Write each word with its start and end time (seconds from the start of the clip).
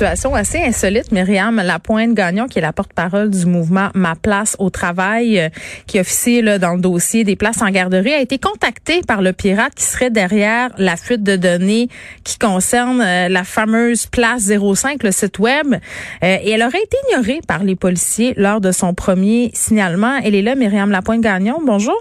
Situation 0.00 0.34
assez 0.34 0.56
insolite, 0.62 1.12
Myriam 1.12 1.56
Lapointe-Gagnon, 1.56 2.46
qui 2.46 2.58
est 2.58 2.62
la 2.62 2.72
porte-parole 2.72 3.28
du 3.28 3.44
mouvement 3.44 3.90
Ma 3.92 4.14
Place 4.14 4.56
au 4.58 4.70
Travail, 4.70 5.38
euh, 5.38 5.50
qui 5.86 6.00
officie 6.00 6.40
là, 6.40 6.58
dans 6.58 6.72
le 6.72 6.80
dossier 6.80 7.22
des 7.22 7.36
places 7.36 7.60
en 7.60 7.68
garderie, 7.68 8.14
a 8.14 8.20
été 8.20 8.38
contactée 8.38 9.02
par 9.06 9.20
le 9.20 9.34
pirate 9.34 9.74
qui 9.74 9.84
serait 9.84 10.08
derrière 10.08 10.70
la 10.78 10.96
fuite 10.96 11.22
de 11.22 11.36
données 11.36 11.90
qui 12.24 12.38
concerne 12.38 13.02
euh, 13.02 13.28
la 13.28 13.44
fameuse 13.44 14.06
Place 14.06 14.50
05, 14.50 15.02
le 15.02 15.12
site 15.12 15.38
web. 15.38 15.74
Euh, 15.74 15.78
et 16.22 16.52
elle 16.52 16.62
aurait 16.62 16.82
été 16.82 16.96
ignorée 17.10 17.42
par 17.46 17.62
les 17.62 17.76
policiers 17.76 18.32
lors 18.38 18.62
de 18.62 18.72
son 18.72 18.94
premier 18.94 19.50
signalement. 19.52 20.18
Elle 20.24 20.34
est 20.34 20.40
là, 20.40 20.54
Myriam 20.54 20.90
Lapointe-Gagnon. 20.90 21.58
Bonjour. 21.62 22.00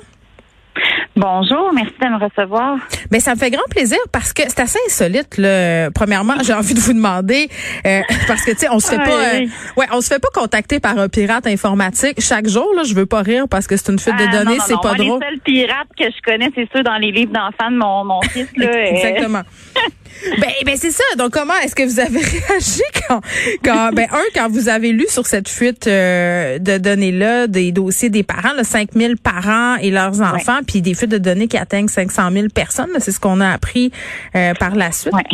Bonjour, 1.20 1.74
merci 1.74 1.92
de 2.02 2.08
me 2.08 2.24
recevoir. 2.24 2.78
Ben 3.12 3.20
ça 3.20 3.36
me 3.36 3.40
fait 3.40 3.52
grand 3.52 3.68
plaisir 3.70 3.98
parce 4.14 4.32
que 4.32 4.44
c'est 4.48 4.62
assez 4.62 4.80
insolite. 4.88 5.38
Là. 5.38 5.92
Premièrement, 5.92 6.36
j'ai 6.44 6.54
envie 6.54 6.74
de 6.74 6.80
vous 6.80 6.94
demander 6.94 7.50
euh, 7.86 8.00
parce 8.26 8.46
que 8.46 8.52
tu 8.52 8.60
sais, 8.60 8.70
on 8.72 8.80
se 8.80 8.90
fait 8.92 8.98
pas, 8.98 9.36
euh, 9.36 9.46
ouais, 9.76 9.86
on 9.92 10.00
se 10.00 10.08
fait 10.08 10.20
pas 10.20 10.30
contacter 10.34 10.80
par 10.80 10.98
un 10.98 11.10
pirate 11.10 11.46
informatique 11.46 12.22
chaque 12.22 12.48
jour. 12.48 12.72
Là, 12.74 12.84
je 12.84 12.94
veux 12.96 13.06
pas 13.06 13.22
rire 13.22 13.48
parce 13.50 13.68
que 13.68 13.76
c'est 13.76 13.92
une 13.92 14.00
fuite 14.00 14.16
de 14.16 14.24
Ah, 14.30 14.44
données, 14.44 14.60
c'est 14.66 14.80
pas 14.82 14.94
non. 14.94 15.04
drôle. 15.06 15.20
Les 15.20 15.28
seuls 15.28 15.40
pirates 15.42 15.90
que 15.98 16.06
je 16.06 16.22
connais, 16.24 16.52
c'est 16.56 16.70
ceux 16.74 16.84
dans 16.84 16.96
les 16.98 17.12
livres 17.12 17.34
d'enfants 17.34 17.70
de 17.70 17.76
mon, 17.78 18.06
mon 18.06 18.22
fils. 18.22 18.48
Là, 18.56 18.88
Exactement. 18.90 19.42
ben, 20.40 20.50
ben 20.66 20.76
c'est 20.76 20.92
ça. 20.92 21.04
Donc 21.18 21.32
comment 21.32 21.54
est-ce 21.64 21.76
que 21.76 21.84
vous 21.84 22.00
avez 22.00 22.20
réagi 22.48 22.82
quand, 23.08 23.22
quand 23.64 23.92
ben 23.94 24.08
un 24.12 24.24
quand 24.36 24.50
vous 24.50 24.70
avez 24.70 24.92
lu 24.92 25.06
sur 25.08 25.26
cette 25.26 25.50
fuite 25.50 25.88
euh, 25.88 26.60
de 26.60 26.78
données 26.78 27.12
là 27.12 27.48
des 27.48 27.72
dossiers 27.72 28.10
des 28.10 28.24
parents, 28.24 28.54
là, 28.56 28.64
5000 28.64 29.16
parents 29.18 29.76
et 29.78 29.92
leurs 29.92 30.22
enfants, 30.22 30.60
puis 30.68 30.82
des 30.82 30.94
fuites 30.94 31.12
de 31.12 31.18
données 31.18 31.48
qui 31.48 31.58
atteignent 31.58 31.88
500 31.88 32.32
000 32.32 32.48
personnes. 32.54 32.90
C'est 33.00 33.12
ce 33.12 33.20
qu'on 33.20 33.40
a 33.42 33.50
appris 33.52 33.92
euh, 34.36 34.54
par 34.60 34.76
la 34.76 34.92
suite? 34.92 35.14
Ouais. 35.14 35.24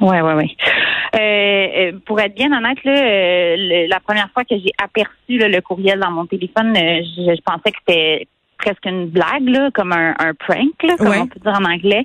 Ouais, 0.00 0.20
ouais, 0.20 0.32
ouais. 0.34 0.50
Euh, 1.14 1.18
euh, 1.20 1.92
pour 2.04 2.18
être 2.18 2.34
bien 2.34 2.46
honnête, 2.46 2.78
là, 2.82 2.90
euh, 2.92 3.54
le- 3.56 3.88
la 3.88 4.00
première 4.00 4.28
fois 4.34 4.42
que 4.42 4.56
j'ai 4.58 4.72
aperçu 4.82 5.38
là, 5.38 5.46
le 5.46 5.60
courriel 5.60 6.00
dans 6.00 6.10
mon 6.10 6.26
téléphone, 6.26 6.76
euh, 6.76 7.02
je, 7.16 7.36
je 7.36 7.40
pensais 7.42 7.70
que 7.70 7.78
c'était 7.86 8.26
presque 8.62 8.86
une 8.86 9.06
blague, 9.08 9.48
là, 9.48 9.70
comme 9.74 9.92
un, 9.92 10.14
un 10.18 10.34
prank, 10.34 10.72
là, 10.84 10.96
comme 10.96 11.08
Ouais. 11.08 11.18
on 11.20 11.26
peut 11.26 11.40
dire 11.40 11.58
en 11.60 11.64
anglais. 11.64 12.04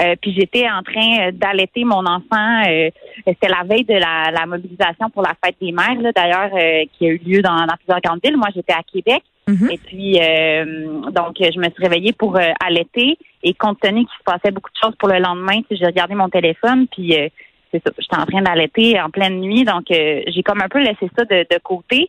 Euh, 0.00 0.14
puis 0.20 0.34
j'étais 0.36 0.66
en 0.68 0.82
train 0.82 1.28
euh, 1.28 1.30
d'allaiter 1.32 1.84
mon 1.84 2.04
enfant. 2.06 2.62
euh, 2.66 2.90
c'était 3.26 3.48
la 3.48 3.62
veille 3.64 3.84
de 3.84 3.94
la, 3.94 4.30
la 4.32 4.46
mobilisation 4.46 5.10
pour 5.10 5.22
la 5.22 5.34
fête 5.44 5.56
des 5.60 5.70
mères, 5.72 6.00
là, 6.00 6.10
d'ailleurs, 6.12 6.50
euh, 6.54 6.84
qui 6.92 7.06
a 7.06 7.10
eu 7.10 7.18
lieu 7.24 7.42
dans, 7.42 7.66
dans 7.66 7.76
plusieurs 7.76 8.00
grandes 8.00 8.20
villes. 8.24 8.36
Moi, 8.36 8.48
j'étais 8.54 8.72
à 8.72 8.82
Québec. 8.90 9.22
Mhm. 9.46 9.68
Et 9.70 9.78
puis, 9.78 10.18
euh, 10.20 11.10
donc, 11.10 11.36
je 11.38 11.58
me 11.58 11.64
suis 11.70 11.82
réveillée 11.82 12.12
pour 12.12 12.36
euh, 12.36 12.50
allaiter. 12.64 13.16
Et 13.42 13.54
compte 13.54 13.80
tenu 13.80 14.00
qu'il 14.00 14.18
se 14.18 14.24
passait 14.24 14.50
beaucoup 14.50 14.70
de 14.70 14.78
choses 14.82 14.96
pour 14.98 15.08
le 15.08 15.18
lendemain, 15.20 15.60
j'ai 15.70 15.86
regardé 15.86 16.14
mon 16.14 16.28
téléphone, 16.28 16.86
puis 16.90 17.14
euh, 17.16 17.28
c'est 17.70 17.82
ça, 17.84 17.92
j'étais 17.98 18.16
en 18.16 18.26
train 18.26 18.42
d'allaiter 18.42 19.00
en 19.00 19.10
pleine 19.10 19.40
nuit. 19.40 19.64
Donc, 19.64 19.90
euh, 19.90 20.22
j'ai 20.26 20.42
comme 20.42 20.60
un 20.60 20.68
peu 20.68 20.78
laissé 20.78 21.08
ça 21.16 21.24
de, 21.24 21.46
de 21.50 21.58
côté. 21.62 22.08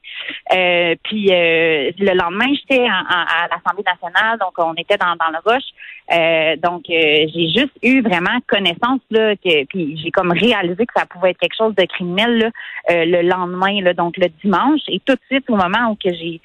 Euh, 0.54 0.96
puis, 1.04 1.32
euh, 1.32 1.92
le 1.98 2.14
lendemain, 2.14 2.48
j'étais 2.54 2.86
à 2.86 3.48
l'Assemblée 3.50 3.84
nationale, 3.86 4.38
donc 4.40 4.54
on 4.58 4.74
était 4.76 4.98
dans, 4.98 5.16
dans 5.16 5.32
le 5.32 5.40
rush. 5.46 5.64
Euh, 6.12 6.56
donc, 6.56 6.84
euh, 6.90 7.28
j'ai 7.34 7.50
juste 7.50 7.74
eu 7.84 8.02
vraiment 8.02 8.40
connaissance, 8.48 9.02
là, 9.12 9.36
que, 9.36 9.66
puis 9.66 10.00
j'ai 10.04 10.12
comme 10.12 10.32
réalisé 10.32 10.86
que 10.86 10.94
ça 10.96 11.06
pouvait 11.06 11.32
être 11.32 11.40
quelque 11.40 11.56
chose 11.56 11.76
de 11.76 11.86
criminel 11.86 12.38
là, 12.38 12.50
euh, 12.90 13.06
le 13.06 13.22
lendemain, 13.22 13.82
là, 13.82 13.94
donc 13.94 14.18
le 14.18 14.28
dimanche. 14.42 14.82
Et 14.88 15.00
tout 15.06 15.14
de 15.14 15.22
suite, 15.30 15.50
au 15.50 15.56
moment 15.56 15.92
où 15.92 15.96
que 15.96 16.14
j'ai 16.14 16.42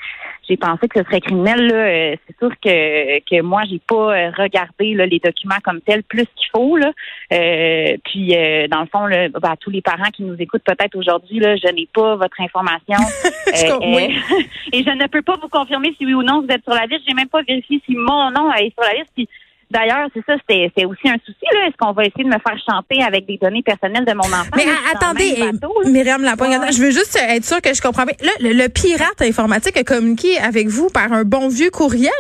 j'ai 0.49 0.57
pensé 0.57 0.89
que 0.89 1.01
ce 1.01 1.05
serait 1.05 1.21
criminel. 1.21 1.67
Là, 1.67 1.75
euh, 1.75 2.17
c'est 2.27 2.39
sûr 2.39 2.51
que, 2.61 3.19
que 3.21 3.43
moi, 3.43 3.63
j'ai 3.69 3.81
pas 3.81 4.15
euh, 4.15 4.31
regardé 4.37 4.95
là, 4.95 5.07
les 5.07 5.19
documents 5.19 5.59
comme 5.63 5.81
tels 5.81 6.03
plus 6.03 6.27
qu'il 6.37 6.49
faut. 6.55 6.77
Là. 6.77 6.93
Euh, 7.33 7.97
puis, 8.05 8.37
euh, 8.37 8.69
dans 8.69 8.81
le 8.81 8.87
fond, 8.87 9.07
là, 9.07 9.29
bah, 9.29 9.55
tous 9.59 9.71
les 9.71 9.83
parents 9.83 10.11
qui 10.13 10.23
nous 10.23 10.37
écoutent 10.39 10.65
peut-être 10.65 10.97
aujourd'hui, 10.97 11.41
là, 11.41 11.57
je 11.57 11.69
n'ai 11.73 11.89
pas 11.93 12.17
votre 12.17 12.41
information. 12.41 12.97
Com- 13.69 13.95
oui. 13.95 14.17
et 14.73 14.83
je 14.83 14.91
ne 14.91 15.07
peux 15.07 15.23
pas 15.23 15.37
vous 15.41 15.49
confirmer 15.49 15.95
si 15.99 16.07
oui 16.07 16.15
ou 16.15 16.23
non 16.23 16.43
vous 16.43 16.53
êtes 16.53 16.65
sur 16.65 16.75
la 16.75 16.87
liste. 16.87 17.03
J'ai 17.07 17.15
même 17.15 17.29
pas 17.29 17.43
vérifié 17.43 17.81
si 17.87 17.95
mon 17.95 18.31
nom 18.31 18.53
est 18.53 18.73
sur 18.75 18.83
la 18.83 18.99
liste. 18.99 19.13
Puis, 19.15 19.29
D'ailleurs, 19.75 20.09
c'est 20.15 20.25
ça, 20.25 20.35
c'était 20.39 20.71
c'est 20.77 20.85
aussi 20.85 21.09
un 21.09 21.17
souci. 21.27 21.45
là. 21.53 21.67
Est-ce 21.67 21.77
qu'on 21.77 21.93
va 21.93 22.05
essayer 22.05 22.23
de 22.25 22.29
me 22.29 22.39
faire 22.39 22.57
chanter 22.71 23.03
avec 23.03 23.27
des 23.27 23.37
données 23.43 23.63
personnelles 23.63 24.05
de 24.05 24.13
mon 24.15 24.21
enfant? 24.23 24.51
Mais 24.57 24.65
attendez, 24.95 25.35
bateau, 25.53 25.75
euh, 25.85 25.91
Myriam 25.91 26.23
Lapointe, 26.23 26.61
Ouais. 26.63 26.73
je 26.73 26.81
veux 26.81 26.91
juste 26.93 27.19
être 27.29 27.45
sûre 27.45 27.61
que 27.61 27.75
je 27.75 27.83
comprends 27.83 28.05
bien. 28.05 28.15
Là, 28.23 28.31
le, 28.41 28.53
le 28.53 28.69
pirate 28.69 29.21
informatique 29.21 29.77
a 29.77 29.83
communiqué 29.83 30.39
avec 30.39 30.69
vous 30.69 30.89
par 30.91 31.13
un 31.13 31.25
bon 31.25 31.49
vieux 31.49 31.71
courriel? 31.71 32.11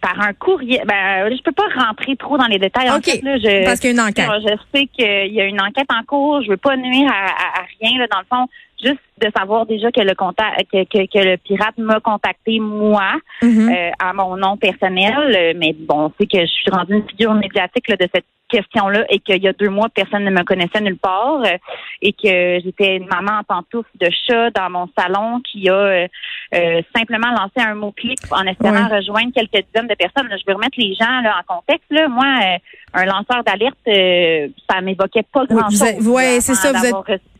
par 0.00 0.20
un 0.20 0.34
courrier. 0.34 0.80
Ben, 0.86 1.28
je 1.34 1.42
peux 1.42 1.52
pas 1.52 1.64
rentrer 1.74 2.14
trop 2.16 2.36
dans 2.38 2.46
les 2.46 2.58
détails. 2.58 2.88
En 2.90 2.98
OK, 2.98 3.06
fait, 3.06 3.22
là, 3.22 3.38
je, 3.38 3.64
parce 3.64 3.80
qu'il 3.80 3.90
y 3.90 3.98
a 3.98 4.02
une 4.02 4.08
enquête. 4.08 4.28
Je 4.40 4.54
sais 4.78 4.86
qu'il 4.86 5.34
y 5.34 5.40
a 5.40 5.44
une 5.46 5.60
enquête 5.60 5.88
en 5.90 6.04
cours. 6.04 6.42
Je 6.42 6.50
veux 6.50 6.56
pas 6.58 6.76
nuire 6.76 7.10
à, 7.10 7.26
à- 7.26 7.60
à 7.62 7.64
rien. 7.80 7.98
Là, 7.98 8.06
dans 8.12 8.18
le 8.20 8.26
fond, 8.30 8.46
juste 8.82 9.00
de 9.20 9.28
savoir 9.36 9.66
déjà 9.66 9.90
que 9.90 10.00
le 10.00 10.14
contact, 10.14 10.70
que, 10.70 10.84
que, 10.84 11.06
que 11.06 11.24
le 11.24 11.36
pirate 11.38 11.78
m'a 11.78 12.00
contacté 12.00 12.60
moi 12.60 13.12
Mhm. 13.42 13.70
euh, 13.72 13.90
à 13.98 14.12
mon 14.12 14.36
nom 14.36 14.56
personnel. 14.56 15.54
Mais 15.58 15.74
bon, 15.78 16.12
c'est 16.18 16.26
que 16.26 16.40
je 16.40 16.46
suis 16.46 16.70
rendue 16.70 16.94
une 16.96 17.08
figure 17.08 17.34
médiatique 17.34 17.88
là, 17.88 17.96
de 17.96 18.08
cette 18.14 18.24
question-là 18.48 19.04
et 19.10 19.18
qu'il 19.18 19.42
y 19.42 19.48
a 19.48 19.52
deux 19.54 19.70
mois, 19.70 19.88
personne 19.92 20.22
ne 20.22 20.30
me 20.30 20.44
connaissait 20.44 20.80
nulle 20.80 20.98
part 20.98 21.42
euh, 21.44 21.56
et 22.00 22.12
que 22.12 22.60
j'étais 22.62 22.96
une 22.98 23.06
maman 23.08 23.40
en 23.40 23.42
pantoufles 23.42 23.90
de 24.00 24.08
chat 24.26 24.50
dans 24.50 24.70
mon 24.70 24.88
salon 24.96 25.40
qui 25.40 25.68
a 25.68 25.72
euh, 25.74 26.06
euh, 26.54 26.80
simplement 26.96 27.26
lancé 27.32 27.66
un 27.68 27.74
mot-clic 27.74 28.18
en 28.30 28.46
espérant 28.46 28.86
rejoindre 28.88 29.32
quelques 29.34 29.66
dizaines 29.66 29.88
de 29.88 29.94
personnes. 29.96 30.28
Là, 30.28 30.36
je 30.36 30.44
veux 30.46 30.54
remettre 30.54 30.78
les 30.78 30.94
gens 30.94 31.20
là, 31.22 31.40
en 31.48 31.56
contexte. 31.56 31.90
Là. 31.90 32.06
Moi, 32.06 32.24
euh, 32.24 32.58
un 32.94 33.04
lanceur 33.06 33.42
d'alerte, 33.44 33.76
euh, 33.88 34.46
ça 34.70 34.80
m'évoquait 34.80 35.24
pas 35.32 35.40
Oui, 35.40 35.56
grand-chose. 35.56 35.82
vous 35.98 36.08
êtes- 36.10 36.14
ouais, 36.14 36.34
là, 36.36 36.40
c'est 36.40 36.54
ça, 36.54 36.72
vous 36.72 36.86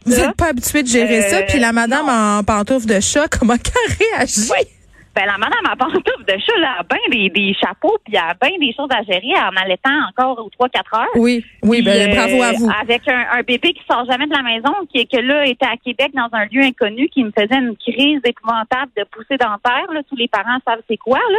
Vous 0.07 0.13
n'êtes 0.17 0.37
pas 0.37 0.47
habitué 0.51 0.83
de 0.83 0.89
gérer 0.89 1.19
Euh, 1.19 1.29
ça, 1.29 1.43
puis 1.43 1.59
la 1.59 1.73
madame 1.73 2.09
en 2.09 2.43
pantoufles 2.45 2.87
de 2.87 3.01
chat, 3.01 3.29
comment 3.39 3.57
qu'elle 3.57 3.97
réagit? 3.99 4.49
Oui. 4.51 4.67
Ben, 5.15 5.25
la 5.25 5.39
madame 5.39 5.65
à 5.65 5.75
pantoufle 5.77 6.25
de 6.29 6.33
chat, 6.39 6.59
là, 6.61 6.77
a 6.81 6.83
bien 6.83 6.99
des, 7.11 7.31
des 7.31 7.55
chapeaux, 7.59 7.97
puis 8.05 8.13
elle 8.15 8.21
a 8.31 8.35
bien 8.35 8.59
des 8.61 8.75
choses 8.75 8.91
à 8.91 9.03
gérer 9.03 9.33
en 9.35 9.57
allaitant 9.57 9.99
encore 10.11 10.45
aux 10.45 10.51
3-4 10.63 10.77
heures. 10.95 11.07
Oui, 11.15 11.43
oui, 11.63 11.79
Puis, 11.79 11.87
ben, 11.87 12.11
euh, 12.11 12.15
bravo 12.15 12.43
à 12.43 12.53
vous. 12.53 12.71
Avec 12.83 13.09
un, 13.09 13.25
un 13.33 13.41
bébé 13.43 13.73
qui 13.73 13.81
sort 13.91 14.05
jamais 14.05 14.27
de 14.27 14.35
la 14.35 14.43
maison, 14.43 14.75
qui 14.93 15.07
que 15.09 15.17
là 15.17 15.47
était 15.47 15.65
à 15.65 15.79
Québec 15.83 16.13
dans 16.13 16.29
un 16.33 16.45
lieu 16.53 16.61
inconnu, 16.63 17.09
qui 17.09 17.25
me 17.25 17.31
faisait 17.31 17.57
une 17.59 17.75
crise 17.79 18.21
épouvantable 18.25 18.93
de 18.95 19.05
poussée 19.05 19.39
dentaire. 19.39 19.91
Là, 19.91 20.03
tous 20.07 20.17
les 20.17 20.29
parents 20.29 20.59
savent 20.67 20.83
c'est 20.89 20.99
quoi. 20.99 21.19
Là. 21.19 21.39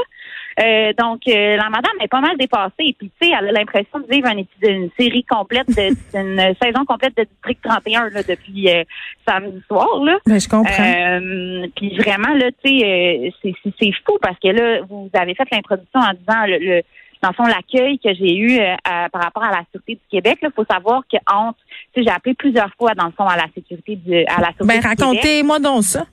Euh, 0.60 0.92
donc 0.98 1.22
euh, 1.28 1.56
la 1.56 1.70
madame 1.70 1.92
est 2.02 2.08
pas 2.08 2.20
mal 2.22 2.36
dépassée. 2.38 2.96
Puis 2.98 3.12
tu 3.22 3.28
sais, 3.28 3.34
elle 3.40 3.50
a 3.50 3.52
l'impression 3.52 4.00
de 4.00 4.06
vivre 4.10 4.28
un 4.28 4.38
épisode- 4.38 4.72
une 4.76 4.90
série 5.00 5.24
complète, 5.24 5.68
de, 5.68 5.90
une 6.18 6.56
saison 6.62 6.84
complète 6.86 7.16
de 7.16 7.24
District 7.24 7.60
31 7.64 8.10
là, 8.10 8.24
depuis 8.24 8.70
euh, 8.70 8.84
samedi 9.28 9.62
soir. 9.68 10.04
Là. 10.04 10.18
Ben, 10.26 10.40
je 10.40 10.48
comprends. 10.50 10.84
Euh, 10.84 11.68
puis 11.76 11.96
vraiment, 11.98 12.34
là, 12.34 12.50
tu 12.64 12.80
sais, 12.80 12.86
euh, 12.86 13.30
c'est- 13.42 13.92
fou 14.06 14.18
parce 14.22 14.38
que 14.40 14.48
là, 14.50 14.82
vous 14.90 15.10
avez 15.14 15.36
fait 15.36 15.48
l'introduction 15.52 16.00
en 16.00 16.14
disant 16.14 16.46
le, 16.48 16.58
le- 16.58 16.82
dans 17.22 17.30
le 17.30 17.34
fond, 17.34 17.46
l'accueil 17.46 17.98
que 17.98 18.14
j'ai 18.14 18.36
eu 18.36 18.60
euh, 18.60 18.76
par 19.12 19.24
rapport 19.24 19.44
à 19.44 19.50
la 19.52 19.64
Sûreté 19.72 19.94
du 19.96 20.02
Québec. 20.12 20.38
Il 20.44 20.50
faut 20.56 20.66
savoir 20.70 21.02
que 21.12 21.18
entre, 21.32 21.58
tu 21.94 22.02
sais, 22.02 22.08
j'ai 22.08 22.14
appelé 22.14 22.36
plusieurs 22.36 22.70
fois, 22.78 22.94
dans 22.94 23.06
le 23.08 23.12
fond, 23.12 23.26
à 23.26 23.36
la 23.36 23.46
sécurité 23.56 23.96
du, 23.96 24.16
à 24.26 24.40
la 24.42 24.48
Sûreté 24.54 24.66
Ben, 24.66 24.76
du 24.76 24.82
Québec. 24.82 25.00
racontez-moi 25.00 25.60
donc 25.60 25.84
ça. 25.84 26.06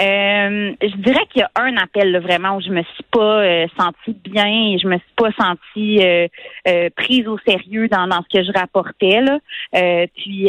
Euh, 0.00 0.72
je 0.80 0.96
dirais 0.96 1.26
qu'il 1.30 1.40
y 1.40 1.42
a 1.42 1.50
un 1.56 1.76
appel 1.76 2.10
là, 2.10 2.20
vraiment 2.20 2.56
où 2.56 2.60
je 2.62 2.70
me 2.70 2.82
suis 2.82 3.04
pas 3.10 3.42
euh, 3.42 3.66
sentie 3.78 4.16
bien 4.24 4.46
et 4.46 4.78
je 4.78 4.86
me 4.88 4.96
suis 4.96 5.14
pas 5.14 5.30
sentie 5.32 5.98
euh, 6.02 6.26
euh, 6.68 6.88
prise 6.96 7.28
au 7.28 7.36
sérieux 7.46 7.86
dans, 7.88 8.06
dans 8.06 8.22
ce 8.22 8.38
que 8.38 8.42
je 8.42 8.50
rapportais 8.58 9.20
là. 9.20 9.38
Euh, 9.74 10.06
puis 10.16 10.48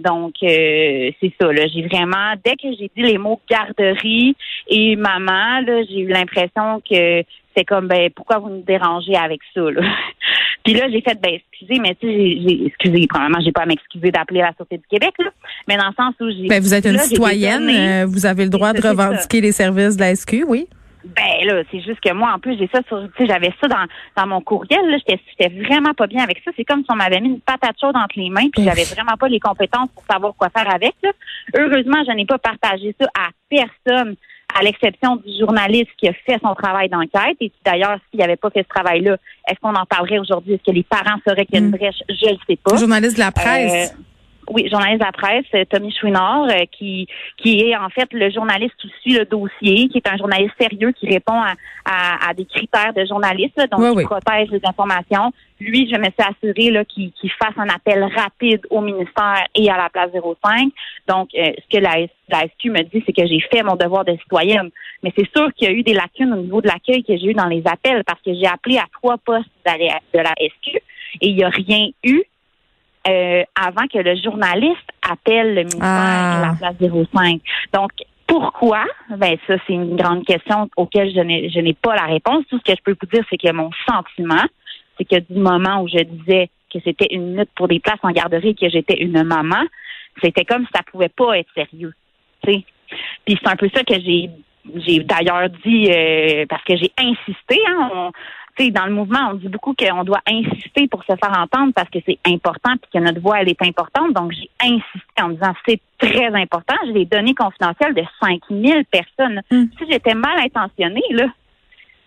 donc 0.00 0.34
c'est 0.40 1.32
ça 1.40 1.52
là. 1.52 1.66
J'ai 1.68 1.86
vraiment 1.86 2.34
dès 2.44 2.56
que 2.56 2.72
j'ai 2.76 2.90
dit 2.96 3.02
les 3.02 3.18
mots 3.18 3.40
garderie 3.48 4.34
et 4.68 4.96
maman 4.96 5.60
là, 5.60 5.82
j'ai 5.88 6.00
eu 6.00 6.08
l'impression 6.08 6.80
que 6.80 7.22
c'est 7.56 7.64
comme 7.64 7.88
ben 7.88 8.10
pourquoi 8.14 8.38
vous 8.38 8.50
nous 8.50 8.62
dérangez 8.62 9.16
avec 9.16 9.40
ça 9.54 9.60
là? 9.60 9.82
Puis 10.64 10.74
là, 10.74 10.86
j'ai 10.90 11.00
fait, 11.00 11.18
ben, 11.18 11.32
excusez, 11.32 11.80
mais 11.80 11.94
tu 11.94 12.06
sais, 12.06 12.66
excusez, 12.66 13.06
probablement, 13.06 13.40
j'ai 13.42 13.52
pas 13.52 13.62
à 13.62 13.66
m'excuser 13.66 14.10
d'appeler 14.10 14.40
la 14.40 14.52
Sûreté 14.54 14.76
du 14.76 14.84
Québec, 14.90 15.14
là. 15.18 15.30
Mais 15.66 15.76
dans 15.78 15.86
le 15.86 15.94
sens 15.94 16.14
où 16.20 16.28
j'ai. 16.30 16.46
Ben, 16.46 16.60
vous 16.60 16.74
êtes 16.74 16.84
une 16.84 16.96
là, 16.96 17.04
citoyenne, 17.04 17.70
euh, 17.70 18.06
vous 18.06 18.26
avez 18.26 18.44
le 18.44 18.50
droit 18.50 18.74
de 18.74 18.80
ça. 18.82 18.90
revendiquer 18.90 19.40
les 19.40 19.52
services 19.52 19.96
de 19.96 20.02
la 20.02 20.14
SQ, 20.14 20.44
oui? 20.46 20.66
Ben 21.04 21.46
là, 21.46 21.62
c'est 21.70 21.80
juste 21.80 22.00
que 22.00 22.12
moi, 22.12 22.32
en 22.34 22.38
plus, 22.38 22.58
j'ai 22.58 22.68
ça 22.70 22.80
sur, 22.86 23.00
tu 23.00 23.10
sais, 23.16 23.26
j'avais 23.26 23.50
ça 23.60 23.68
dans, 23.68 23.86
dans 24.16 24.26
mon 24.26 24.40
courriel, 24.42 24.90
là, 24.90 24.98
j'étais, 24.98 25.18
j'étais 25.30 25.54
vraiment 25.62 25.94
pas 25.94 26.06
bien 26.06 26.22
avec 26.22 26.42
ça. 26.44 26.50
C'est 26.54 26.64
comme 26.64 26.80
si 26.80 26.90
on 26.90 26.96
m'avait 26.96 27.20
mis 27.20 27.28
une 27.28 27.40
patate 27.40 27.76
chaude 27.80 27.96
entre 27.96 28.18
les 28.18 28.28
mains, 28.28 28.50
puis 28.52 28.64
j'avais 28.64 28.84
vraiment 28.84 29.16
pas 29.18 29.28
les 29.28 29.40
compétences 29.40 29.88
pour 29.94 30.04
savoir 30.10 30.34
quoi 30.36 30.50
faire 30.50 30.68
avec, 30.70 30.92
là. 31.02 31.12
Heureusement, 31.56 32.02
je 32.06 32.12
n'ai 32.12 32.26
pas 32.26 32.38
partagé 32.38 32.94
ça 33.00 33.06
à 33.18 33.30
personne 33.48 34.16
à 34.58 34.62
l'exception 34.62 35.16
du 35.16 35.30
journaliste 35.38 35.90
qui 35.98 36.08
a 36.08 36.12
fait 36.12 36.38
son 36.42 36.54
travail 36.54 36.88
d'enquête 36.88 37.36
et 37.40 37.52
d'ailleurs, 37.64 37.98
s'il 38.10 38.20
n'avait 38.20 38.36
pas 38.36 38.50
fait 38.50 38.62
ce 38.62 38.68
travail-là, 38.68 39.16
est-ce 39.48 39.58
qu'on 39.60 39.74
en 39.74 39.84
parlerait 39.86 40.18
aujourd'hui? 40.18 40.54
Est-ce 40.54 40.62
que 40.70 40.74
les 40.74 40.82
parents 40.82 41.18
sauraient 41.26 41.46
qu'il 41.46 41.54
y 41.56 41.58
a 41.58 41.60
une 41.60 41.68
Mm. 41.68 41.76
brèche? 41.76 42.02
Je 42.08 42.30
ne 42.32 42.38
sais 42.48 42.56
pas. 42.62 42.76
Journaliste 42.76 43.14
de 43.16 43.20
la 43.20 43.30
presse. 43.32 43.92
Euh, 43.92 43.96
oui, 44.50 44.68
journaliste 44.70 45.00
de 45.00 45.04
la 45.04 45.12
presse, 45.12 45.44
euh, 45.54 45.64
Tommy 45.68 45.92
Chouinard, 45.92 46.44
euh, 46.44 46.64
qui 46.72 47.06
qui 47.36 47.60
est 47.60 47.76
en 47.76 47.88
fait 47.90 48.08
le 48.12 48.30
journaliste 48.30 48.74
qui 48.80 48.90
suit 49.00 49.14
le 49.18 49.24
dossier, 49.24 49.88
qui 49.88 49.98
est 49.98 50.08
un 50.08 50.16
journaliste 50.16 50.54
sérieux 50.60 50.92
qui 50.92 51.06
répond 51.08 51.40
à, 51.40 51.54
à, 51.84 52.28
à 52.30 52.34
des 52.34 52.44
critères 52.44 52.92
de 52.94 53.04
journaliste, 53.04 53.58
donc 53.70 53.80
Oui, 53.80 53.90
qui 53.90 53.96
oui. 53.98 54.04
protège 54.04 54.48
les 54.50 54.60
informations. 54.64 55.32
Lui, 55.60 55.90
je 55.92 55.98
me 55.98 56.04
suis 56.04 56.14
assurée 56.18 56.70
là, 56.70 56.84
qu'il 56.84 57.10
qu'il 57.12 57.30
fasse 57.32 57.54
un 57.56 57.68
appel 57.68 58.04
rapide 58.04 58.60
au 58.70 58.80
ministère 58.80 59.44
et 59.54 59.68
à 59.70 59.76
la 59.76 59.88
place 59.90 60.10
05. 60.12 60.70
Donc, 61.08 61.30
euh, 61.34 61.52
ce 61.58 61.76
que 61.76 61.82
la, 61.82 61.96
la 62.28 62.40
SQ 62.48 62.70
me 62.70 62.82
dit, 62.84 63.02
c'est 63.04 63.12
que 63.12 63.26
j'ai 63.26 63.40
fait 63.40 63.62
mon 63.64 63.74
devoir 63.74 64.04
de 64.04 64.12
citoyenne. 64.22 64.70
Mais 65.02 65.12
c'est 65.16 65.28
sûr 65.36 65.52
qu'il 65.54 65.68
y 65.68 65.70
a 65.70 65.74
eu 65.74 65.82
des 65.82 65.94
lacunes 65.94 66.32
au 66.32 66.36
niveau 66.36 66.60
de 66.60 66.68
l'accueil 66.68 67.02
que 67.02 67.16
j'ai 67.16 67.26
eu 67.26 67.34
dans 67.34 67.46
les 67.46 67.62
appels 67.66 68.04
parce 68.04 68.20
que 68.22 68.32
j'ai 68.34 68.46
appelé 68.46 68.78
à 68.78 68.86
trois 68.92 69.18
postes 69.18 69.50
de 69.66 69.70
la, 69.70 69.98
de 70.14 70.18
la 70.18 70.34
SQ 70.38 70.76
et 71.20 71.28
il 71.28 71.36
n'y 71.36 71.44
a 71.44 71.48
rien 71.48 71.88
eu 72.04 72.22
euh, 73.08 73.42
avant 73.54 73.86
que 73.86 73.98
le 73.98 74.14
journaliste 74.22 74.88
appelle 75.08 75.54
le 75.54 75.62
ministère 75.62 75.82
Ah. 75.82 76.38
et 76.38 76.46
la 76.66 76.72
place 76.72 77.06
05. 77.14 77.40
Donc, 77.72 77.90
pourquoi? 78.26 78.84
Ben, 79.16 79.36
ça, 79.46 79.54
c'est 79.66 79.72
une 79.72 79.96
grande 79.96 80.24
question 80.26 80.68
auquel 80.76 81.10
je 81.14 81.20
n'ai, 81.20 81.48
je 81.48 81.60
n'ai 81.60 81.72
pas 81.74 81.94
la 81.94 82.04
réponse. 82.04 82.44
Tout 82.50 82.58
ce 82.58 82.72
que 82.72 82.76
je 82.78 82.82
peux 82.82 82.96
vous 83.00 83.08
dire, 83.08 83.24
c'est 83.30 83.38
que 83.38 83.50
mon 83.52 83.70
sentiment, 83.88 84.44
c'est 84.98 85.04
que 85.04 85.20
du 85.32 85.38
moment 85.40 85.80
où 85.82 85.88
je 85.88 86.02
disais 86.02 86.50
que 86.72 86.78
c'était 86.84 87.08
une 87.10 87.36
lutte 87.38 87.50
pour 87.56 87.68
des 87.68 87.80
places 87.80 88.00
en 88.02 88.10
garderie 88.10 88.50
et 88.50 88.54
que 88.54 88.68
j'étais 88.68 89.02
une 89.02 89.22
maman, 89.22 89.64
c'était 90.22 90.44
comme 90.44 90.64
si 90.66 90.70
ça 90.74 90.82
pouvait 90.82 91.08
pas 91.08 91.38
être 91.38 91.48
sérieux. 91.54 91.94
Puis 92.42 92.64
c'est 93.26 93.48
un 93.48 93.56
peu 93.56 93.68
ça 93.74 93.82
que 93.84 93.94
j'ai 94.00 94.30
j'ai 94.84 94.98
d'ailleurs 95.00 95.48
dit 95.64 95.90
euh, 95.90 96.44
parce 96.48 96.62
que 96.64 96.76
j'ai 96.76 96.92
insisté. 96.98 97.58
Hein, 97.68 97.90
on- 97.94 98.10
dans 98.70 98.86
le 98.86 98.92
mouvement, 98.92 99.30
on 99.30 99.34
dit 99.34 99.48
beaucoup 99.48 99.74
qu'on 99.74 100.04
doit 100.04 100.20
insister 100.26 100.88
pour 100.88 101.02
se 101.02 101.12
faire 101.16 101.38
entendre 101.38 101.72
parce 101.74 101.88
que 101.90 101.98
c'est 102.04 102.18
important 102.26 102.72
puis 102.80 102.90
que 102.92 102.98
notre 102.98 103.20
voix 103.20 103.40
elle 103.40 103.48
est 103.48 103.62
importante. 103.62 104.12
Donc 104.14 104.32
j'ai 104.32 104.50
insisté 104.60 105.22
en 105.22 105.30
disant 105.30 105.54
c'est 105.66 105.80
très 105.98 106.28
important. 106.34 106.74
J'ai 106.86 106.92
des 106.92 107.04
données 107.04 107.34
confidentielles 107.34 107.94
de 107.94 108.02
5000 108.20 108.84
personnes. 108.90 109.40
Mm. 109.50 109.64
Si 109.78 109.90
j'étais 109.90 110.14
mal 110.14 110.38
intentionnée 110.38 111.02
là. 111.10 111.26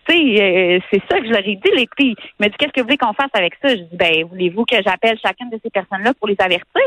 Tu 0.08 0.16
sais, 0.16 0.42
euh, 0.42 0.80
c'est 0.90 1.02
ça 1.08 1.20
que 1.20 1.26
je 1.26 1.30
leur 1.30 1.46
ai 1.46 1.56
dit. 1.56 1.70
Les, 1.76 1.88
il 1.98 2.16
m'a 2.40 2.48
dit 2.48 2.56
qu'est-ce 2.58 2.72
que 2.72 2.80
vous 2.80 2.86
voulez 2.86 2.98
qu'on 2.98 3.12
fasse 3.12 3.30
avec 3.34 3.54
ça? 3.62 3.68
Je 3.68 3.82
dis 3.82 3.96
ben 3.96 4.24
voulez-vous 4.28 4.64
que 4.64 4.76
j'appelle 4.84 5.18
chacune 5.24 5.50
de 5.50 5.58
ces 5.62 5.70
personnes-là 5.70 6.12
pour 6.14 6.28
les 6.28 6.36
avertir? 6.38 6.82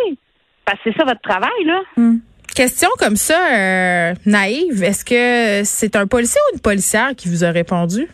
Parce 0.66 0.80
que 0.80 0.92
c'est 0.92 0.98
ça 0.98 1.06
votre 1.06 1.22
travail, 1.22 1.64
là. 1.64 1.82
Hmm. 1.96 2.18
Question 2.56 2.90
comme 2.98 3.18
ça, 3.18 3.38
euh, 3.54 4.14
naïve, 4.26 4.82
est-ce 4.82 5.04
que 5.04 5.66
c'est 5.66 5.96
un 5.96 6.08
policier 6.08 6.40
ou 6.48 6.56
une 6.56 6.62
policière 6.62 7.10
qui 7.16 7.28
vous 7.28 7.44
a 7.44 7.52
répondu? 7.52 8.08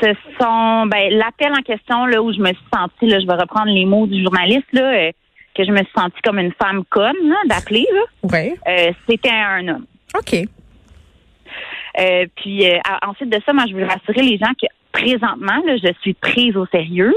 Ce 0.00 0.12
sont 0.40 0.86
ben 0.86 1.12
l'appel 1.12 1.52
en 1.52 1.62
question 1.62 2.06
là 2.06 2.22
où 2.22 2.32
je 2.32 2.38
me 2.38 2.48
suis 2.48 2.66
sentie 2.72 3.06
là, 3.06 3.18
je 3.20 3.26
vais 3.26 3.34
reprendre 3.34 3.66
les 3.72 3.84
mots 3.84 4.06
du 4.06 4.22
journaliste 4.22 4.66
là, 4.72 4.82
euh, 4.82 5.12
que 5.54 5.64
je 5.64 5.70
me 5.72 5.78
suis 5.78 5.92
sentie 5.96 6.20
comme 6.22 6.38
une 6.38 6.52
femme 6.52 6.84
conne 6.88 7.34
d'appeler 7.46 7.86
là. 7.92 8.00
Oui. 8.22 8.54
Euh, 8.68 8.92
c'était 9.08 9.30
un 9.30 9.66
homme. 9.68 9.86
OK. 10.16 10.34
Euh, 12.00 12.26
puis 12.36 12.64
ensuite 13.02 13.30
de 13.30 13.40
ça, 13.44 13.52
moi 13.52 13.64
je 13.68 13.74
veux 13.74 13.84
rassurer 13.84 14.22
les 14.22 14.38
gens 14.38 14.52
que 14.60 14.66
présentement 14.92 15.60
là, 15.66 15.76
je 15.76 15.92
suis 16.00 16.14
prise 16.14 16.56
au 16.56 16.66
sérieux. 16.66 17.14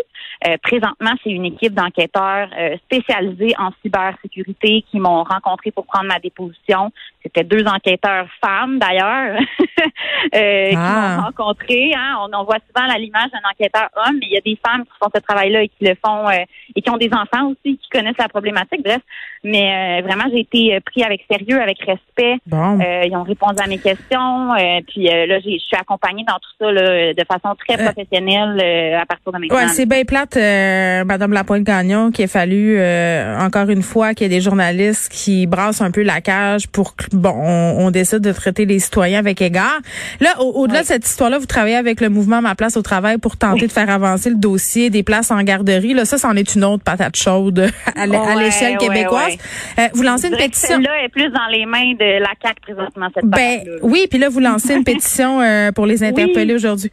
Présentement, 0.63 1.11
c'est 1.23 1.29
une 1.29 1.45
équipe 1.45 1.75
d'enquêteurs 1.75 2.49
spécialisés 2.85 3.53
en 3.59 3.69
cybersécurité 3.83 4.83
qui 4.89 4.99
m'ont 4.99 5.23
rencontré 5.23 5.69
pour 5.69 5.85
prendre 5.85 6.07
ma 6.07 6.19
déposition. 6.19 6.91
C'était 7.23 7.43
deux 7.43 7.65
enquêteurs 7.67 8.27
femmes 8.43 8.79
d'ailleurs 8.79 9.37
euh, 10.35 10.69
qui 10.69 10.75
Ah. 10.77 11.17
m'ont 11.17 11.23
rencontré. 11.25 11.91
Hein. 11.95 12.17
On, 12.21 12.37
on 12.37 12.43
voit 12.43 12.57
souvent 12.67 12.87
l'image 12.97 13.29
d'un 13.31 13.49
enquêteur 13.49 13.89
homme, 13.95 14.15
mais 14.19 14.27
il 14.29 14.33
y 14.33 14.37
a 14.37 14.41
des 14.41 14.57
femmes 14.65 14.83
qui 14.83 14.91
font 15.01 15.09
ce 15.13 15.21
travail-là 15.21 15.63
et 15.63 15.67
qui 15.67 15.85
le 15.85 15.95
font 16.03 16.27
euh, 16.29 16.43
et 16.75 16.81
qui 16.81 16.89
ont 16.89 16.97
des 16.97 17.09
enfants 17.13 17.49
aussi 17.51 17.77
qui 17.77 17.89
connaissent 17.91 18.17
la 18.17 18.27
problématique. 18.29 18.81
Bref, 18.83 19.01
mais 19.43 19.99
euh, 20.01 20.07
vraiment, 20.07 20.25
j'ai 20.31 20.41
été 20.41 20.75
euh, 20.75 20.79
pris 20.85 21.03
avec 21.03 21.25
sérieux, 21.29 21.61
avec 21.61 21.77
respect. 21.79 22.37
Bon. 22.47 22.79
Euh, 22.79 23.03
ils 23.05 23.15
ont 23.15 23.23
répondu 23.23 23.57
à 23.63 23.67
mes 23.67 23.77
questions. 23.79 24.53
euh, 24.53 24.79
puis 24.87 25.07
euh, 25.09 25.25
là, 25.25 25.39
j'ai- 25.39 25.59
je 25.59 25.63
suis 25.65 25.77
accompagnée 25.79 26.23
dans 26.27 26.35
tout 26.35 26.49
ça 26.59 26.71
là, 26.71 27.13
de 27.13 27.23
façon 27.25 27.55
très 27.55 27.77
professionnelle 27.77 28.59
euh, 28.61 28.99
à 29.01 29.05
partir 29.05 29.31
de 29.31 29.37
maintenant. 29.37 29.55
Ouais, 29.57 29.67
c'est 29.67 29.85
bien 29.85 30.03
plate, 30.03 30.37
euh, 30.37 31.03
Madame 31.05 31.33
Lapointe-Gagnon, 31.33 32.11
qu'il 32.11 32.25
a 32.25 32.27
fallu, 32.27 32.77
euh, 32.77 33.37
encore 33.39 33.69
une 33.69 33.81
fois, 33.81 34.13
qu'il 34.13 34.25
y 34.31 34.33
ait 34.33 34.37
des 34.37 34.41
journalistes 34.41 35.11
qui 35.11 35.47
brassent 35.47 35.81
un 35.81 35.91
peu 35.91 36.03
la 36.03 36.21
cage 36.21 36.67
pour 36.67 36.95
bon, 37.13 37.33
on, 37.35 37.85
on 37.85 37.91
décide 37.91 38.19
de 38.19 38.31
traiter 38.31 38.65
les 38.65 38.79
citoyens 38.79 39.19
avec 39.19 39.41
égard. 39.41 39.79
Là, 40.19 40.29
au- 40.39 40.61
au-delà 40.61 40.81
de 40.81 40.87
cette 40.87 41.05
histoire-là, 41.05 41.37
vous 41.39 41.45
travaillez 41.45 41.75
avec 41.75 42.01
le 42.01 42.09
mouvement 42.09 42.41
Ma 42.41 42.55
Place 42.55 42.77
au 42.77 42.81
Travail 42.81 43.17
pour 43.17 43.37
tenter 43.37 43.67
de 43.67 43.71
faire 43.71 43.89
avancer 43.89 44.29
le 44.29 44.35
dossier 44.35 44.89
des 44.89 45.03
places 45.03 45.31
en 45.31 45.41
garderie. 45.43 45.93
Là, 45.93 46.05
ça, 46.05 46.17
c'en 46.17 46.35
est 46.35 46.55
une 46.55 46.63
autre 46.63 46.83
patate 46.83 47.15
chaude 47.15 47.59
à 47.95 48.07
Ouais, 48.07 48.35
l'échelle 48.43 48.77
ouais, 48.77 48.87
québécoise. 48.87 49.37
Euh, 49.79 49.87
vous 49.93 50.03
lancez 50.03 50.27
une 50.29 50.37
pétition. 50.37 50.75
Celle-là 50.75 51.03
est 51.03 51.09
plus 51.09 51.29
dans 51.29 51.47
les 51.51 51.65
mains 51.65 51.93
de 51.93 52.19
la 52.21 52.31
CAQ 52.41 52.61
présentement, 52.61 53.07
cette 53.13 53.25
Ben 53.25 53.61
oui, 53.81 54.05
puis 54.09 54.19
là, 54.19 54.29
vous 54.29 54.39
lancez 54.39 54.73
une 54.75 54.83
pétition 54.83 55.41
euh, 55.41 55.71
pour 55.71 55.85
les 55.85 56.03
interpeller 56.03 56.53
aujourd'hui. 56.53 56.91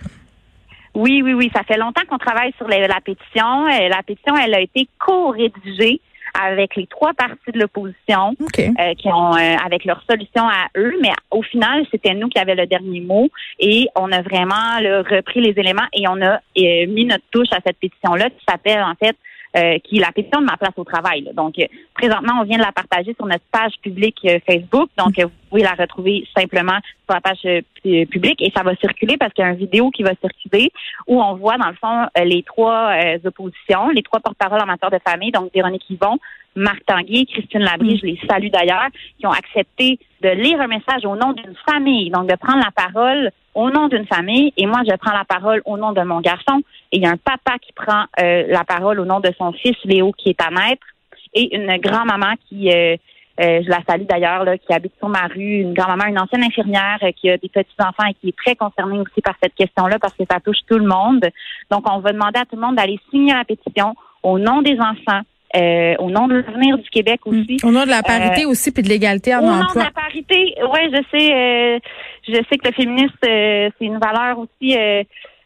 Oui, 0.94 1.22
oui, 1.22 1.32
oui. 1.34 1.50
Ça 1.54 1.62
fait 1.62 1.76
longtemps 1.78 2.00
qu'on 2.08 2.18
travaille 2.18 2.52
sur 2.56 2.66
la, 2.66 2.86
la 2.88 3.00
pétition. 3.04 3.66
Euh, 3.66 3.88
la 3.88 4.02
pétition, 4.04 4.34
elle 4.36 4.54
a 4.54 4.60
été 4.60 4.88
co-rédigée 4.98 6.00
avec 6.40 6.76
les 6.76 6.86
trois 6.86 7.12
partis 7.14 7.52
de 7.52 7.58
l'opposition. 7.58 8.34
OK. 8.40 8.58
euh, 8.58 8.94
qui 8.94 9.08
ont 9.08 9.34
euh, 9.34 9.56
avec 9.64 9.84
leurs 9.84 10.02
solutions 10.08 10.46
à 10.48 10.68
eux, 10.76 10.94
mais 11.00 11.10
au 11.30 11.42
final, 11.42 11.84
c'était 11.90 12.14
nous 12.14 12.28
qui 12.28 12.38
avions 12.38 12.54
le 12.54 12.66
dernier 12.66 13.00
mot 13.00 13.28
et 13.58 13.88
on 13.94 14.10
a 14.12 14.22
vraiment 14.22 14.80
là, 14.80 15.02
repris 15.02 15.40
les 15.40 15.58
éléments 15.58 15.86
et 15.92 16.06
on 16.08 16.20
a 16.20 16.34
euh, 16.36 16.86
mis 16.86 17.04
notre 17.04 17.24
touche 17.30 17.48
à 17.52 17.58
cette 17.64 17.78
pétition-là 17.78 18.30
qui 18.30 18.44
s'appelle 18.46 18.82
en 18.82 18.94
fait 18.94 19.16
euh, 19.56 19.78
qui 19.82 19.96
est 19.96 20.00
la 20.00 20.12
pétition 20.12 20.42
de 20.42 20.44
ma 20.44 20.58
place 20.58 20.74
au 20.76 20.84
travail. 20.84 21.22
là. 21.22 21.32
Donc, 21.32 21.58
euh, 21.58 21.64
présentement, 21.94 22.34
on 22.38 22.44
vient 22.44 22.58
de 22.58 22.62
la 22.62 22.70
partager 22.72 23.14
sur 23.14 23.24
notre 23.24 23.44
page 23.50 23.72
publique 23.82 24.18
euh, 24.26 24.38
Facebook. 24.46 24.90
Donc, 24.98 25.14
vous 25.18 25.47
pouvez 25.48 25.62
la 25.62 25.74
retrouver 25.74 26.26
simplement 26.36 26.78
sur 27.04 27.14
la 27.14 27.20
page 27.20 27.38
euh, 27.44 27.60
pu- 27.82 28.06
publique 28.06 28.40
et 28.40 28.52
ça 28.54 28.62
va 28.62 28.74
circuler 28.76 29.16
parce 29.16 29.32
qu'il 29.32 29.44
y 29.44 29.46
a 29.46 29.50
une 29.50 29.56
vidéo 29.56 29.90
qui 29.90 30.02
va 30.02 30.12
circuler 30.20 30.70
où 31.06 31.20
on 31.22 31.34
voit, 31.34 31.56
dans 31.56 31.68
le 31.68 31.74
fond, 31.74 32.06
euh, 32.18 32.24
les 32.24 32.42
trois 32.42 32.90
euh, 32.92 33.18
oppositions, 33.24 33.88
les 33.90 34.02
trois 34.02 34.20
porte-paroles 34.20 34.60
en 34.60 34.66
matière 34.66 34.90
de 34.90 34.98
famille, 35.06 35.32
donc 35.32 35.52
Véronique 35.54 35.88
Yvon, 35.90 36.18
Marc 36.56 36.84
Tanguay, 36.86 37.24
Christine 37.26 37.60
Labrie, 37.60 37.98
je 37.98 38.06
les 38.06 38.20
salue 38.28 38.48
d'ailleurs, 38.48 38.88
qui 39.18 39.26
ont 39.26 39.30
accepté 39.30 39.98
de 40.22 40.30
lire 40.30 40.60
un 40.60 40.66
message 40.66 41.04
au 41.04 41.14
nom 41.14 41.32
d'une 41.32 41.54
famille, 41.68 42.10
donc 42.10 42.28
de 42.28 42.34
prendre 42.36 42.58
la 42.64 42.72
parole 42.72 43.30
au 43.54 43.70
nom 43.70 43.88
d'une 43.88 44.06
famille. 44.06 44.52
Et 44.56 44.66
moi, 44.66 44.80
je 44.88 44.94
prends 44.96 45.12
la 45.12 45.24
parole 45.24 45.62
au 45.66 45.76
nom 45.76 45.92
de 45.92 46.02
mon 46.02 46.20
garçon. 46.20 46.62
Et 46.90 46.96
il 46.96 47.02
y 47.02 47.06
a 47.06 47.10
un 47.10 47.16
papa 47.16 47.58
qui 47.60 47.72
prend 47.72 48.04
euh, 48.20 48.44
la 48.48 48.64
parole 48.64 48.98
au 48.98 49.04
nom 49.04 49.20
de 49.20 49.30
son 49.38 49.52
fils 49.52 49.76
Léo, 49.84 50.12
qui 50.12 50.30
est 50.30 50.40
à 50.42 50.50
naître, 50.50 50.86
et 51.34 51.54
une 51.54 51.76
grand-maman 51.78 52.34
qui, 52.48 52.72
euh, 52.72 52.96
euh, 53.40 53.60
je 53.64 53.68
la 53.68 53.80
salue 53.88 54.04
d'ailleurs, 54.08 54.44
là, 54.44 54.58
qui 54.58 54.72
habite 54.72 54.92
sur 54.98 55.08
ma 55.08 55.26
rue, 55.26 55.60
une 55.60 55.74
grand-maman, 55.74 56.06
une 56.06 56.18
ancienne 56.18 56.42
infirmière 56.42 56.98
euh, 57.02 57.12
qui 57.12 57.30
a 57.30 57.36
des 57.36 57.48
petits-enfants 57.48 58.08
et 58.10 58.14
qui 58.14 58.28
est 58.30 58.36
très 58.36 58.56
concernée 58.56 58.98
aussi 58.98 59.20
par 59.22 59.34
cette 59.42 59.54
question-là 59.54 59.98
parce 60.00 60.14
que 60.14 60.24
ça 60.30 60.40
touche 60.40 60.58
tout 60.68 60.78
le 60.78 60.86
monde. 60.86 61.24
Donc, 61.70 61.84
on 61.90 62.00
va 62.00 62.12
demander 62.12 62.40
à 62.40 62.44
tout 62.44 62.56
le 62.56 62.62
monde 62.62 62.76
d'aller 62.76 62.98
signer 63.10 63.32
la 63.34 63.44
pétition 63.44 63.94
au 64.22 64.38
nom 64.38 64.62
des 64.62 64.76
enfants, 64.80 65.22
euh, 65.56 65.94
au 66.00 66.10
nom 66.10 66.26
de 66.26 66.34
l'avenir 66.34 66.78
du 66.78 66.90
Québec 66.90 67.20
aussi. 67.26 67.58
Au 67.62 67.70
nom 67.70 67.84
de 67.84 67.90
la 67.90 68.02
parité 68.02 68.44
aussi 68.44 68.72
puis 68.72 68.82
de 68.82 68.88
l'égalité 68.88 69.34
en 69.34 69.38
Au 69.38 69.42
nom 69.46 69.58
de 69.58 69.64
emploi. 69.64 69.84
la 69.84 69.90
parité, 69.92 70.54
ouais, 70.60 70.90
je 70.92 71.02
sais, 71.16 71.32
euh, 71.32 71.78
je 72.26 72.34
sais 72.34 72.58
que 72.58 72.68
le 72.68 72.74
féministe, 72.74 73.14
euh, 73.24 73.70
c'est 73.78 73.84
une 73.84 73.98
valeur 73.98 74.38
aussi 74.38 74.76
euh, 74.76 75.02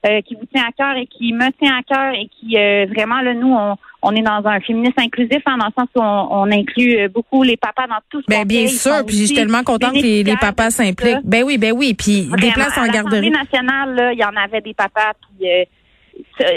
euh, 0.07 0.21
qui 0.23 0.35
vous 0.35 0.47
tient 0.47 0.65
à 0.65 0.73
cœur 0.73 0.97
et 0.97 1.07
qui 1.07 1.33
me 1.33 1.49
tient 1.61 1.77
à 1.77 1.83
cœur 1.83 2.15
et 2.15 2.29
qui 2.29 2.57
euh, 2.57 2.87
vraiment 2.87 3.21
là, 3.21 3.35
nous, 3.35 3.53
on, 3.55 3.77
on 4.03 4.15
est 4.17 4.23
dans 4.23 4.43
un 4.45 4.61
féminisme 4.61 4.99
inclusif, 4.99 5.39
hein, 5.47 5.57
dans 5.59 5.67
le 5.67 5.73
sens 5.79 5.89
où 5.95 6.01
on, 6.01 6.43
on 6.43 6.51
inclut 6.53 6.99
euh, 6.99 7.09
beaucoup 7.09 7.43
les 7.43 7.57
papas 7.57 7.87
dans 7.87 7.99
tout 8.11 8.21
ce 8.21 8.27
Ben 8.29 8.41
qu'on 8.41 8.47
bien 8.47 8.63
fait. 8.63 8.67
Sûr, 8.69 9.07
puis 9.07 9.17
je 9.17 9.25
suis 9.27 9.35
tellement 9.35 9.63
contente 9.63 9.95
que 9.95 10.01
les, 10.01 10.37
papas 10.41 10.71
s'impliquent. 10.71 11.25
Ben 11.25 11.45
oui, 11.45 11.57
ben 11.59 11.73
oui, 11.73 11.95
puis 11.95 12.29
des 12.41 12.51
places 12.53 12.77
en 12.79 12.83
à 12.83 12.89
garderie. 12.89 13.31
Nationale, 13.31 13.95
là, 13.95 14.13
il 14.13 14.19
y 14.19 14.25
en 14.25 14.35
avait 14.37 14.61
des 14.61 14.75
papas, 14.75 15.13
puis 15.39 15.49
euh, 15.49 15.65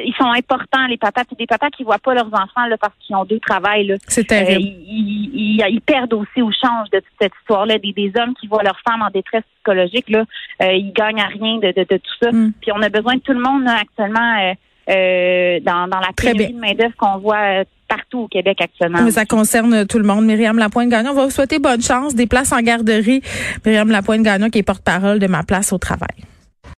ils 0.06 0.14
sont 0.18 0.26
importants, 0.32 0.86
les 0.90 0.98
papas, 0.98 1.24
puis 1.24 1.36
des 1.38 1.46
papas 1.48 1.70
qui 1.70 1.84
voient 1.84 1.98
pas 2.00 2.14
leurs 2.14 2.28
enfants 2.34 2.66
là, 2.68 2.78
parce 2.78 2.94
qu'ils 3.00 3.16
ont 3.16 3.24
deux 3.26 3.40
travails. 3.40 3.88
Là. 3.88 3.96
C'est 4.08 4.22
Euh, 4.32 4.36
terrible. 4.46 4.62
ils, 4.62 4.86
ils- 4.88 5.60
ils- 5.62 5.66
ils 5.76 5.82
perdent 5.82 6.14
aussi 6.14 6.42
au 6.42 6.52
change 6.52 6.90
de 6.92 7.00
toute 7.00 7.14
cette 7.22 7.32
histoire-là. 7.42 7.78
Des, 7.80 7.94
des 7.94 8.12
hommes 8.20 8.34
qui 8.40 8.48
voient 8.48 8.64
leurs 8.64 8.80
femmes 8.88 9.02
en 9.02 9.10
détresse 9.12 9.44
psychologique, 9.56 10.10
là, 10.10 10.24
euh, 10.62 10.74
ils 10.74 10.92
gagnent 10.92 11.22
à 11.22 11.28
rien 11.28 11.58
de, 11.58 11.68
de, 11.68 11.86
de 11.90 11.98
tout 11.98 12.16
ça. 12.22 12.32
Mm. 12.32 12.52
Puis 12.62 12.72
on 12.74 12.82
a 12.82 12.90
besoin 12.90 13.16
de 13.16 13.22
tout 13.22 13.34
le 13.34 13.40
monde 13.42 13.64
là, 13.64 13.78
actuellement 13.82 14.40
euh, 14.44 14.54
euh, 14.90 15.60
dans, 15.62 15.88
dans 15.88 16.00
la 16.00 16.10
pénurie 16.16 16.54
de 16.54 16.60
main-d'œuvre 16.60 16.96
qu'on 16.98 17.18
voit 17.18 17.62
euh, 17.62 17.64
partout 17.88 18.20
au 18.20 18.28
Québec 18.28 18.60
actuellement. 18.62 19.02
Mais 19.02 19.12
ça 19.12 19.26
concerne 19.26 19.86
tout 19.88 19.98
le 19.98 20.06
monde. 20.06 20.26
Myriam 20.26 20.58
Lapointe-Gagnon, 20.58 21.12
on 21.12 21.16
va 21.16 21.26
vous 21.26 21.32
souhaiter 21.32 21.60
bonne 21.60 21.82
chance, 21.82 22.16
des 22.16 22.28
places 22.28 22.52
en 22.52 22.62
garderie. 22.62 23.22
Myriam 23.66 23.90
Lapointe-Gagnon 23.90 24.50
qui 24.50 24.60
est 24.60 24.64
porte-parole 24.64 25.20
de 25.20 25.28
ma 25.28 25.44
place 25.44 25.74
au 25.74 25.78
travail. 25.78 26.16